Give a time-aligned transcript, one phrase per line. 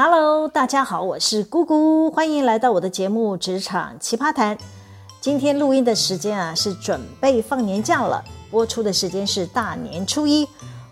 [0.00, 4.56] Hello，大家好，我是姑姑，欢迎来到我的节目《职场奇葩谈》。
[5.20, 10.46] 今天录音的时间啊，是准备放年假了，播出的时间是大年初一，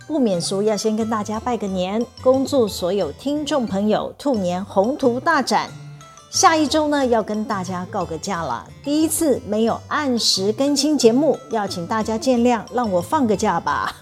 [0.08, 5.70] 不免俗要先跟大家拜个年，恭祝所有听众朋友兔年宏图大展。
[6.28, 13.94] 下一周呢，要跟大家告个假了，第一次没有按时更新节目，要请大家见谅，让我放个假吧。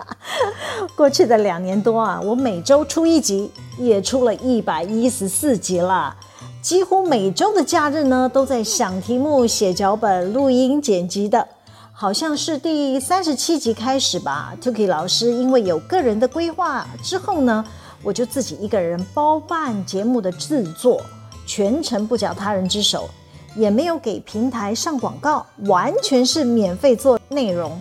[0.94, 6.16] 过去的两年多啊，我每周出一集，也出了一百一十四集了。
[6.62, 11.46] 几乎每周的假日呢，都在想题目、写脚本、录音、剪辑的。
[11.92, 17.64] 好像是第三十七集开始吧，Tuki 老师因为有个人的规划之后呢，
[18.02, 21.00] 我就自己一个人包办节目的制作，
[21.46, 23.08] 全程不缴他人之手，
[23.54, 27.80] 也没有给平台上广告，完全是免费做内容。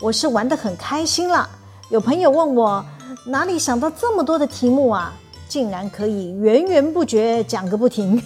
[0.00, 1.48] 我是玩得很开心啦。
[1.88, 2.84] 有朋友问我
[3.26, 5.12] 哪里想到这么多的题目啊，
[5.52, 8.18] 竟然可以源源不绝讲个不停，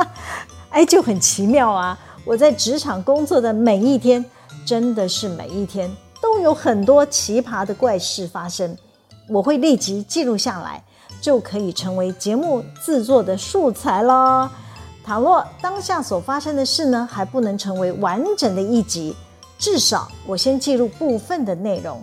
[0.68, 1.98] 哎，就很奇妙啊！
[2.26, 4.22] 我在职场工作的每一天，
[4.66, 8.76] 真的是每一天都有很多奇葩的怪事发生，
[9.30, 10.84] 我会立即记录下来，
[11.22, 14.50] 就可以成为节目制作的素材咯。
[15.02, 19.16] 倘若当下所发生的事呢，还不能成为完整的一集，
[19.58, 21.98] 至少我先记录部分的内容。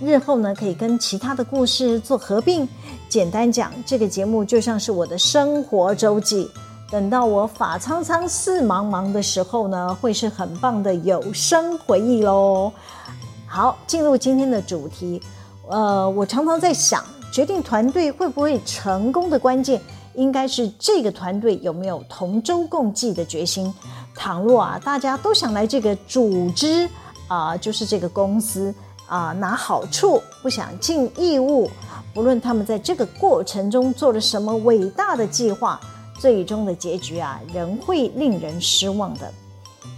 [0.00, 2.68] 日后呢，可以跟其他的故事做合并。
[3.08, 6.50] 简单讲，这个节目就像是我的生活周记。
[6.90, 12.72] 等到我发苍苍、事茫茫的时候呢，会是很棒的有声回忆喽。
[13.46, 15.20] 好，进入今天的主题。
[15.68, 19.80] 呃，我常常在想，决定团队会不会成功的关键，
[20.14, 23.72] 应该是这个团队有没有同舟共济的决心。
[24.14, 26.88] 倘若啊，大家都想来这个组织
[27.26, 28.74] 啊、就是这个公司。
[29.14, 31.70] 啊，拿好处不想尽义务，
[32.12, 35.80] 不论他们在这个过程中做了什么伟大的计划，
[36.18, 39.32] 最终的结局啊，仍会令人失望的。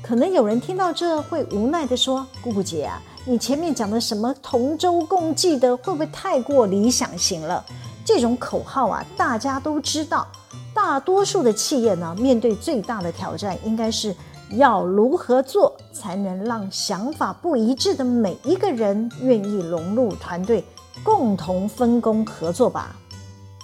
[0.02, 7.64] 可能有人听到这会无奈地说：“姑姑姐啊，你前面讲的什么同舟共济的，会不会太过理想型了？
[8.04, 10.26] 这种口号啊，大家都知道。
[10.74, 14.14] 大多数的企业呢，面对最大的挑战，应该是。”
[14.50, 20.64] 要如何做才能让想法不一致的每一个人愿意融入团队，
[21.02, 22.96] 共同分工合作吧？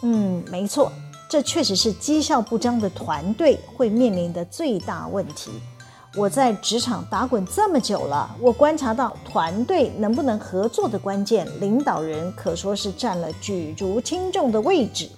[0.03, 0.91] 嗯，没错，
[1.29, 5.53] 这确实是绩效不彰的团队会面临的最大问题。
[6.15, 15.09] 我在职场打滚这么久了，我观察到团队能不能合作的关键，领导人可说是占了举足轻重的位置。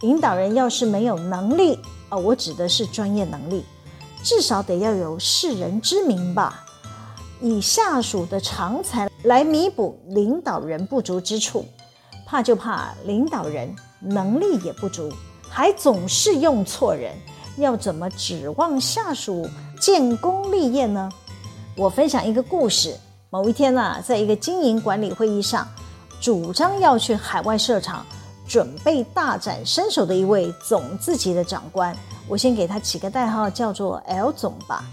[0.00, 3.64] 领导人要是没有能力，啊，我指的是专业能力。
[4.26, 6.64] 至少得要有识人之明吧，
[7.40, 11.64] 以下属的长才来弥补领导人不足之处，
[12.26, 15.12] 怕就怕领导人能力也不足，
[15.48, 17.14] 还总是用错人，
[17.56, 19.48] 要怎么指望下属
[19.80, 21.08] 建功立业呢？
[21.76, 22.96] 我分享一个故事，
[23.30, 25.64] 某一天呢、在一个经营管理会议上，
[26.20, 28.04] 主张要去海外设厂，
[28.46, 31.94] 准备大展身手的一位总自级的长官。
[32.28, 34.84] 我先给他起个代号，叫做 L 总吧。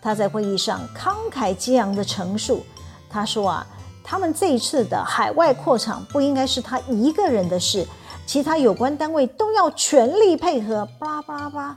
[0.00, 2.64] 他在会议上慷慨激昂的陈述，
[3.08, 3.66] 他说啊，
[4.02, 7.86] 他们这一次的海外扩厂不应该是他一个人的事，
[8.26, 10.86] 其他有关单位都要全力配合。
[10.98, 11.76] 巴拉巴拉巴拉。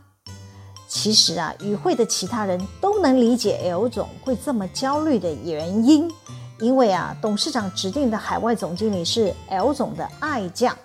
[0.88, 6.12] 其实啊，与会的其他人都能理解 L 总会这么焦虑的原因，
[6.60, 10.76] 因为啊，董事长指定的海外总经理是 L 总的爱将。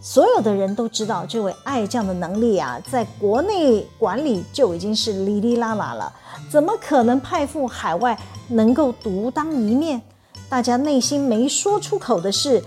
[0.00, 6.12] 所有的人都知道这位爱将的能力啊，在国内管理就已经是哩哩啦啦了，
[6.50, 8.18] 怎么可能派赴海外
[8.48, 10.00] 能够独当一面？
[10.48, 12.64] 大家内心没说出口的是，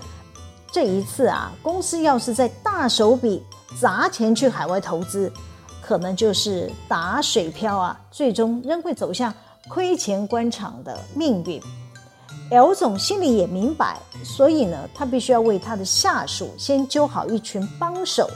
[0.70, 3.42] 这一次啊，公司要是再大手笔
[3.80, 5.30] 砸钱去海外投资，
[5.82, 9.34] 可能就是打水漂啊，最终仍会走向
[9.68, 11.60] 亏钱官场的命运。
[12.50, 18.28] L 总心里也明白，所以呢，他必须要为他的下属先揪好一群帮手。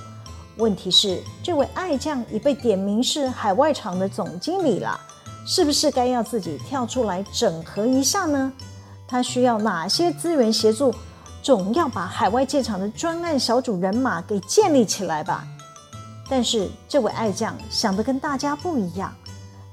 [0.57, 4.99] 问题是，这位爱将已被点名是海外厂的总经理了，
[5.47, 8.53] 是不是该要自己跳出来整合一下呢？
[9.07, 10.93] 他需要哪些资源协助？
[11.41, 15.47] 总要把海外建厂的专案小组人马给建立起来吧。
[16.29, 19.15] 但是，这位爱将想的跟大家不一样，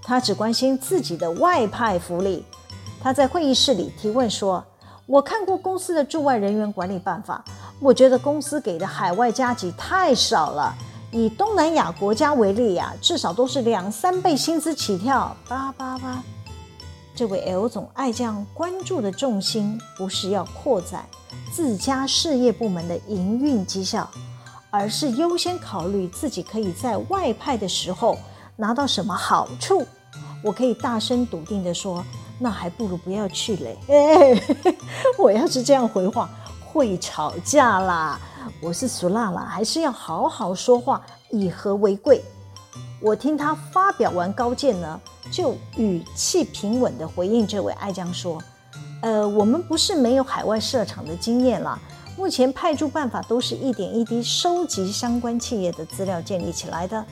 [0.04, 2.46] 他只关心自己的外派福利。
[3.06, 4.66] 他在会议室里提问说
[5.06, 7.46] ：“我看过公司的驻外人员管理办法，
[7.80, 10.76] 我觉得公司给的海外加急太少了。
[11.12, 16.24] 以东南亚国家为例呀，至少都是两三倍薪资起跳。”叭叭叭。
[17.14, 21.06] 这位 L 总爱将关注的重心不是要扩展
[21.52, 24.10] 自家事业部门的营运绩效，
[24.72, 28.18] 而是优先考虑自己可以在外派的时候
[28.56, 29.86] 拿到什么好处。
[30.44, 32.04] 我可以大声笃定地说，
[32.40, 33.78] 那还不如不要去嘞。
[33.88, 34.42] 哎，
[35.18, 36.30] 我要是这样回话，
[36.66, 38.20] 会吵架啦。
[38.62, 41.02] 我是俗辣啦，还是要好好说话，
[41.32, 42.24] 以和为贵。
[43.02, 45.00] 我听他发表完高见呢，
[45.32, 48.42] 就语气平稳地回应这位爱将说
[49.02, 51.80] ：“呃，我们不是没有海外设厂的经验啦。
[52.18, 57.06] 目前派驻办法都是一点一滴收集相关企业的资料建立起来的。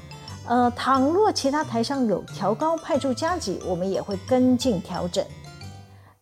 [0.47, 5.25] 呃，倘若其他台商有调高派驻加急，我们也会跟进调整。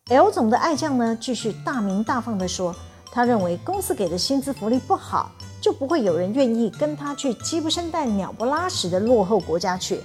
[0.08, 2.74] ”L 总的爱将呢，继续大鸣大放地说
[3.10, 5.30] ：“他认为公司给的薪资福利不好。”
[5.62, 10.00] 就不会有人愿意跟他去鸡不生蛋、鸟不拉屎的落后国家去。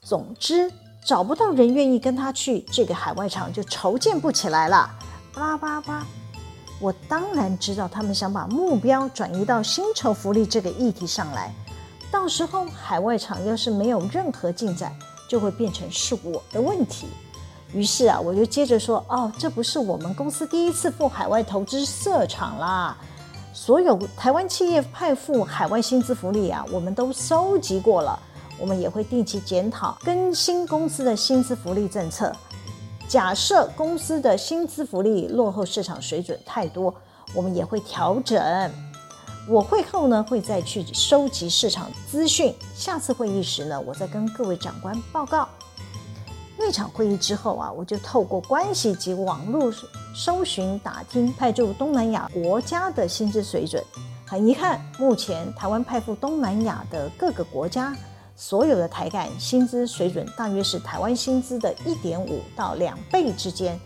[0.00, 0.72] 总之，
[1.04, 4.88] 找不到人愿意跟他去这个海外厂，就筹建不起来了。
[5.34, 6.06] 巴拉巴巴，
[6.80, 11.52] 我当然知道他们想把目标转移到薪酬福利这个议题上来。
[12.10, 14.94] 到时候海外厂要是没有任何进展，
[15.28, 17.06] 就会变成是我的问题。
[17.72, 22.96] 于是啊，我就接着说：哦，这不是我们公司第一次赴海外投资设厂啦。
[23.52, 28.18] 所有台湾企业派赴海外薪资福利啊，我们都收集过了。
[28.58, 32.32] 我们也会定期检讨更新公司的薪资福利政策。
[33.08, 36.94] 假设公司的薪资福利落后市场水准太多，
[37.34, 38.40] 我们也会调整。
[39.48, 42.52] 我会后呢，会再去收集市场资讯。
[42.74, 45.48] 下次会议时呢，我再跟各位长官报告。
[46.58, 49.72] 那场会议之后啊，我就透过关系及网络
[50.14, 53.80] 搜寻打听派驻东南亚国家的薪资水准。
[54.26, 57.94] 很遗憾，目前台湾派赴东南亚的各个国家，
[58.34, 63.78] 所有的台干薪资水准大约是台湾薪资的一点五到两倍之间，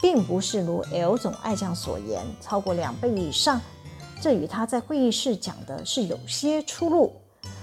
[0.00, 3.60] 并不是如 L 总爱将所言超过两倍以上。
[4.22, 7.12] 这与他在会议室讲的是有些出入。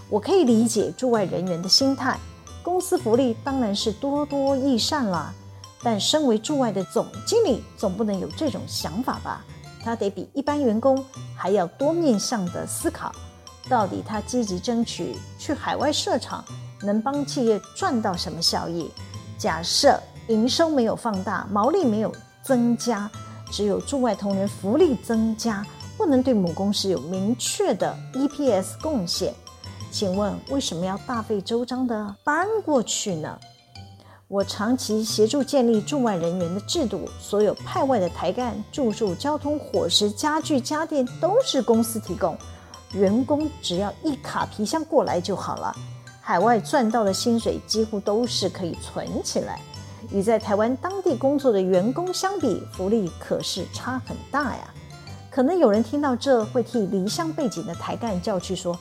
[0.09, 2.19] 我可以理解驻外人员的心态。
[2.61, 5.33] 公司福利当然是多多益善啦，
[5.81, 9.45] 但身为驻外的总经理，总不能有这种想法吧？
[9.81, 11.01] 他得比一般员工
[11.33, 13.09] 还要多面向的思考，
[13.69, 16.43] 到底他积极争取去海外设厂，
[16.81, 18.91] 能帮企业赚到什么效益？
[19.37, 19.97] 假设
[20.27, 22.13] 营收没有放大，毛利没有
[22.43, 23.09] 增加，
[23.49, 25.65] 只有驻外同仁福利增加，
[25.99, 29.33] 不能对母公司有明确的 EPS 贡献。
[29.91, 33.37] 请问为什么要大费周章的搬过去呢？
[34.29, 42.37] 我长期协助建立驻外人员的制度，所有派外的台干、住宿、交通、伙食、家具、家电都是公司提供，
[42.93, 45.75] 员工只要一卡皮箱过来就好了。
[46.21, 49.59] 海外赚到的薪水几乎都是可以存起来，
[50.13, 54.73] 与在台湾当地工作的员工相比，福利可是差很大呀。
[55.29, 58.77] 可能有人听到这会替离乡背井的台干叫去说。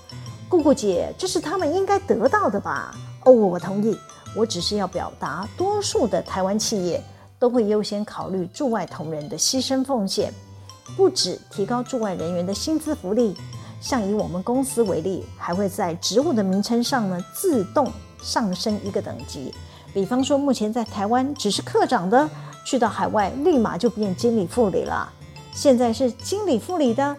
[0.48, 2.94] 姑姑姐，这是他们应该得到的吧？
[3.24, 3.96] 哦，我同意。
[4.36, 7.02] 我只是要表达，多数的台湾企业
[7.38, 10.32] 都会优先考虑驻外同仁的牺牲奉献，
[10.96, 13.34] 不止提高驻外人员的薪资福利，
[13.80, 17.90] 像以我们公司为例，还会在职务的名称上呢自动
[18.22, 19.52] 上升一个等级。
[19.94, 22.28] 比方说，目前在台湾只是科长的，
[22.66, 25.11] 去到海外立马就变经理副理了。
[25.52, 27.17] 现在是经理副理的。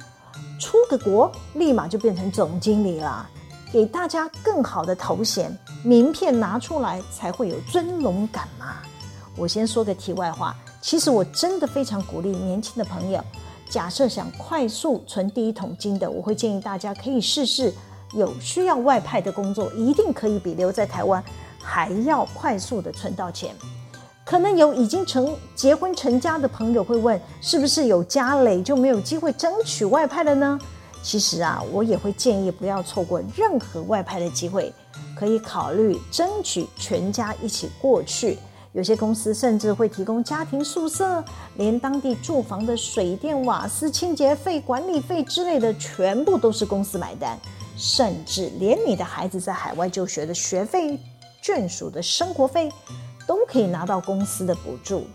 [0.59, 3.25] 出个国，立马就变成总经理了，
[3.71, 8.75] 给大家更好的头衔，名片拿出来才会有尊荣感嘛。
[9.37, 13.23] 我先说个题外话，其实我真的非常鼓励年轻的朋友，
[13.69, 17.73] 假设想快速存第一桶金的，我会建议大家可以试试
[18.11, 21.23] 有需要外派的工作，一定可以比留在台湾
[21.63, 23.55] 还要快速的存到钱。
[24.29, 30.59] 可能有已经成结婚成家的朋友会问，是不是有家累就没有机会争取外派了呢？
[31.01, 34.71] 其实啊，我也会建议不要错过任何外派的机会，
[35.17, 38.37] 可以考虑争取全家一起过去。
[38.73, 41.23] 有些公司甚至会提供家庭宿舍，
[41.55, 47.35] 连当地住房的水电瓦斯、清洁费、管理费之类的，全部都是公司买单，
[47.75, 50.99] 甚至连你的孩子在海外就学的学费、
[51.43, 52.69] 眷属的生活费。
[53.29, 55.05] 都可以拿到公司的补助。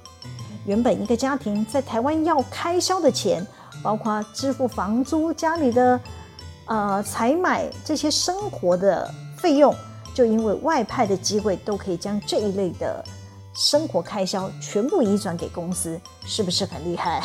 [0.66, 3.44] 原本一个家庭在台湾要开销的钱，
[3.82, 6.00] 包括支付房租、家里的
[6.66, 9.74] 呃采买这些生活的费用，
[10.14, 13.04] 就因为外派的机会，都可以将这一类的
[13.54, 17.22] 生活开销全部移转给公司，是不是很厉害？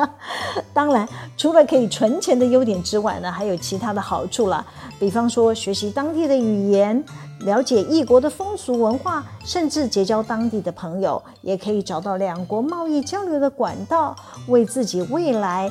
[0.72, 4.64] 当然，除了可以存钱的优点之外呢，还有其他的好处啦，
[5.00, 7.02] 比方说学习当地的语言。
[7.40, 14.16] 了解异国的风俗文化，甚至结交当地的朋友，也可以找到两国贸易交流的管道，
[14.48, 15.70] 为自己未来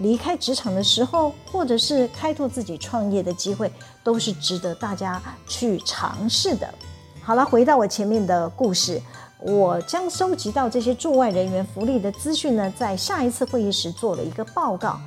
[0.00, 3.72] 离开职场的时候，或者是开拓自己创业的机会，
[4.04, 6.68] 都是值得大家去尝试的。
[7.22, 9.00] 好了，回到我前面的故事，
[9.46, 14.98] 我将收集到这些驻外人员福利的资讯呢，在下一次会议时做了一个报告。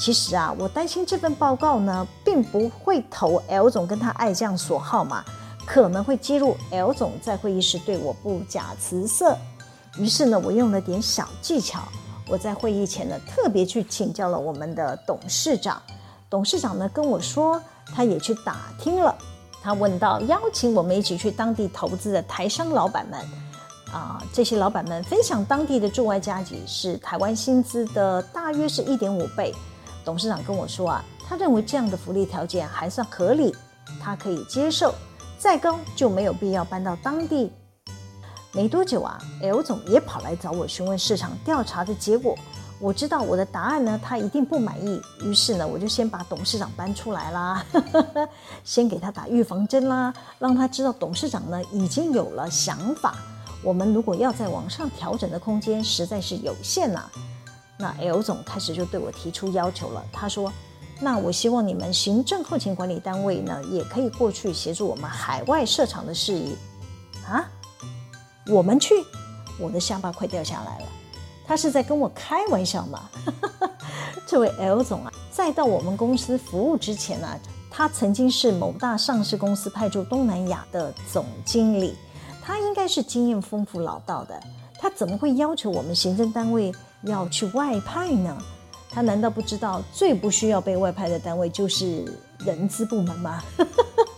[0.00, 5.22] 其实啊，我担心这份报告呢，并不会投 L 总跟他爱将所好嘛，
[5.66, 9.36] 可能会激怒 L 总在会议时对我不假辞色。
[9.98, 11.80] 于是呢，我用了点小技巧。
[12.26, 15.82] 我在会议前呢，特别去请教了我们的董事长。
[16.30, 17.60] 董事长呢跟我说，
[17.94, 19.14] 他也去打听了。
[19.62, 23.20] 他问到邀请我们一起去当地投资的台商老板们，
[23.92, 29.54] 啊、这些老板们分享当地的驻外加急是台湾薪资的大约是一点五倍。
[30.04, 33.54] 董事长跟我说啊，他认为这样的福利条件还算合理，
[34.02, 34.94] 他可以接受，
[35.38, 37.52] 再高就没有必要搬到当地。
[38.54, 42.36] 没多久啊，L 总也跑来找我询问市场调查的结果。
[42.80, 45.00] 我知道我的答案呢，他一定不满意。
[45.22, 47.64] 于是呢，我就先把董事长搬出来啦，
[48.64, 53.14] 先给他打预防针啦，让他知道董事长呢已经有了想法。
[53.62, 57.10] 我们如果要再往上调整的空间实在是有限呐。
[57.78, 60.04] 那 L 总开始就对我提出要求了。
[60.12, 60.52] 他说
[61.00, 66.56] ：“那我希望你们行政后勤管理单位呢，也可以过去协助我们海外设厂的事宜。”
[67.26, 67.48] 啊？
[68.48, 68.94] 我们去，
[69.58, 70.86] 我的下巴快掉下来了。
[71.44, 73.08] 他是在跟我开玩笑吗？
[74.26, 77.38] 这位 L 总啊，在到我们公司服务之前呢、啊，
[77.70, 81.96] 他曾经是某大上市公司派驻东南亚的总经理，
[82.44, 84.38] 他应该是经验丰富老道的。
[84.78, 86.72] 他怎么会要求我们行政单位
[87.02, 88.36] 要去外派呢？
[88.90, 92.04] 他难道不知道最不需要被外派的单位就是
[92.40, 93.42] 人资部门吗？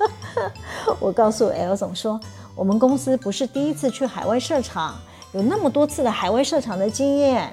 [0.99, 2.19] 我告诉 L 总说。
[2.57, 4.95] 我们公司不是第一次去海外设厂，
[5.33, 7.53] 有那么多次的海外设厂的经验。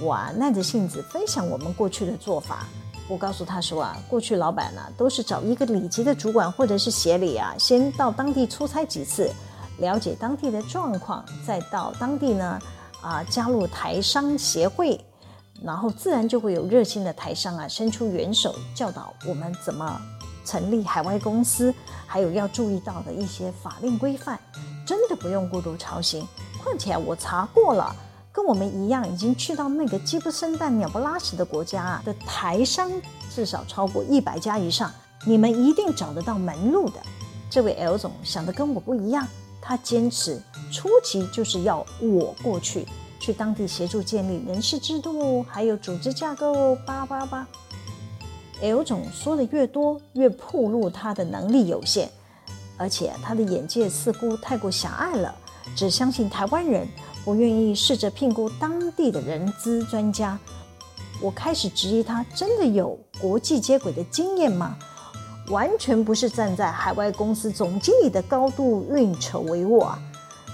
[0.00, 2.66] 我啊，耐着性子分享我们过去的做法。
[3.06, 9.30] 我告诉他说啊，过去老板呢、都是找一个里级的主管或者是协理啊，先到当地出差几次，
[9.78, 12.58] 了解当地的状况，再到当地呢
[13.00, 14.98] 啊加入台商协会，
[15.62, 20.00] 然后自然就会有热心的台商啊伸出援手，教导我们怎么
[20.44, 21.74] 成立海外公司。
[22.08, 24.38] 还有要注意到的一些法令规范，
[24.86, 26.24] 真的不用过度操心。
[26.62, 27.94] 况且我查过了，
[28.32, 32.90] 跟我们一样已经去到那个鸡不生蛋、鸟不拉屎的国家啊的台商，
[33.34, 34.90] 至少超过一百家以上，
[35.26, 37.00] 你们一定找得到门路的。
[37.50, 39.26] 这位 L 总想的跟我不一样，
[39.66, 42.86] 他坚持初期就是要我过去，
[43.18, 47.44] 去当地协助建立人事制度，还有组织架构，八八八。
[48.60, 52.08] L 总说的越多，越暴露他的能力有限，
[52.76, 55.34] 而且他的眼界似乎太过狭隘了，
[55.74, 56.86] 只相信台湾人，
[57.24, 60.38] 不愿意试着聘雇当地的人资专家。
[61.20, 64.78] 我开始质疑他真的有国际接轨的经验吗？
[65.48, 69.98] 完全不是站在海外公司总经理的高度运筹帷幄啊！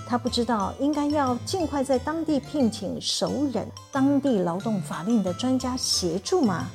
[0.07, 6.67] 他不知道应该要尽快在当地聘请熟人当地劳动法令的专家协助吗？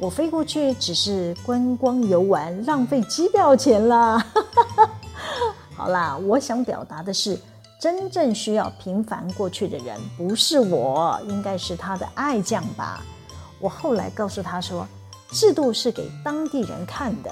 [0.00, 4.24] 我飞过去只是观光游玩，浪费机票钱啦。
[5.76, 7.38] 好啦，我想表达的是，
[7.78, 13.02] 真正需要频繁过去的人不是我，应该是他的爱将吧。
[13.60, 14.86] 我后来告诉他说，
[15.32, 17.30] 制度是给当地人看的，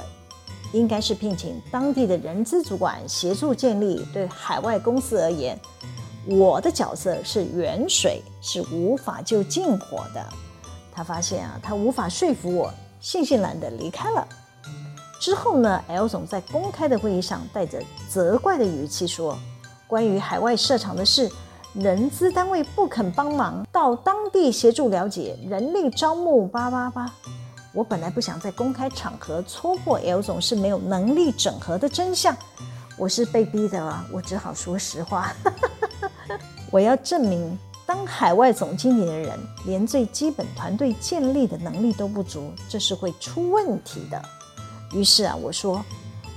[0.73, 4.07] 应该是聘请当地的人资主管协助建立。
[4.13, 5.59] 对海外公司而言，
[6.27, 10.25] 我的角色是远水，是无法救近火的。
[10.93, 14.27] 他发现啊，他无法说服我，悻悻然的离开了。
[15.21, 19.37] 之后呢，L 总在公开的会议上带着责怪的语气说
[19.87, 21.31] ：“关于海外设厂的事，
[21.75, 27.11] 人资单位不肯帮忙到当地协助了解人力招募，八八八。”
[27.77, 32.35] 我本来不想在公开场合戳破 L 总是没有能力整合的真相，
[32.97, 35.31] 我是被逼的啊，我只好说实话。
[36.73, 37.57] 我要证明。
[37.85, 44.21] 当海外总经理的人连最基本团队建立的能力都不足，这是会出问题的。
[44.93, 45.85] 于是啊，我说，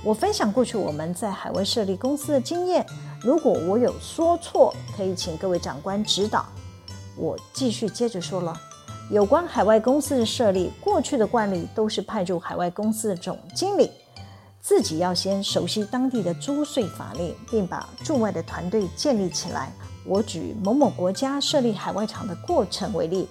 [0.04, 2.86] 我分享过去我们在海外设立公司的经验，
[3.20, 6.46] 如果我有说错，可以请各位长官指导。
[7.16, 8.54] 我继续接着说了，
[9.10, 13.90] 有关海外公司的设立，过去的惯例都是派驻海外公司的总经理
[14.60, 19.72] 自己要先熟悉当地的租税法令，并把驻外的团队建立起来。
[20.06, 23.28] 我举某某国家设立海外厂的过程为例，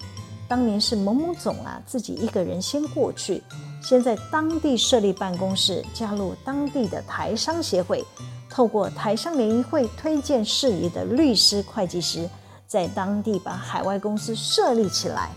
[0.50, 3.42] 当年是某某总啊自己一个人先过去，
[3.82, 8.04] 先在当地设立办公室，加入当地的台商协会，
[8.50, 12.30] 透过台商联谊会推荐事宜的律师、会计师，
[12.68, 15.30] 在当地把海外公司设立起来。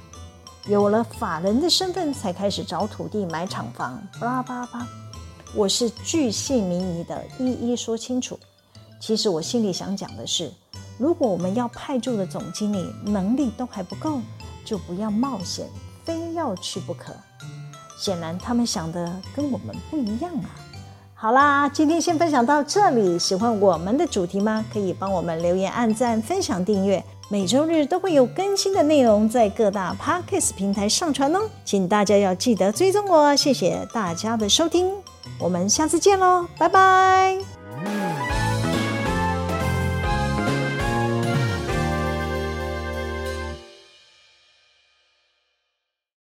[0.67, 4.87] 有了法人的身份才开始找土地买厂房，巴拉巴拉巴。
[5.57, 8.39] 我是巨细靡遗的一一说清楚。
[9.01, 10.53] 其实我心里想讲的是，
[10.99, 14.21] 如果我们要派驻的总经理能力都还不够，
[14.65, 15.67] 就不要冒险，
[16.05, 17.13] 非要去不可。
[17.99, 20.51] 显然他们想的跟我们不一样啊。
[21.13, 23.19] 好啦，今天先分享到这里。
[23.19, 24.65] 喜欢我们的主题吗？
[24.73, 27.05] 可以帮我们留言、按赞、分享、订阅。
[27.33, 33.35] 每周日都会有更新的内容在各大 Podcast 平台上传哦，请大家要记得追踪我。
[33.35, 34.91] 谢谢大家的收听。
[35.41, 37.52] 我们下次见喽，拜拜。